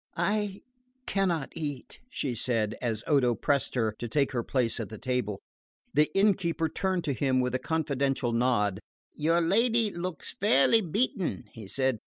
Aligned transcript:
"I 0.17 0.63
cannot 1.05 1.53
eat," 1.55 1.99
she 2.09 2.33
said, 2.33 2.75
as 2.81 3.03
Odo 3.05 3.35
pressed 3.35 3.75
her 3.75 3.93
to 3.99 4.07
take 4.07 4.31
her 4.31 4.41
place 4.41 4.79
at 4.79 4.89
the 4.89 4.97
table. 4.97 5.39
The 5.93 6.09
innkeeper 6.17 6.69
turned 6.69 7.03
to 7.03 7.13
him 7.13 7.39
with 7.39 7.53
a 7.53 7.59
confidential 7.59 8.31
nod. 8.31 8.79
"Your 9.13 9.41
lady 9.41 9.91
looks 9.91 10.33
fairly 10.33 10.81
beaten," 10.81 11.43
he 11.53 11.67
said. 11.67 11.99